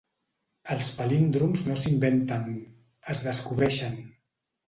[0.75, 2.49] Els palíndroms no s'inventen,
[3.15, 4.01] es descobreixen.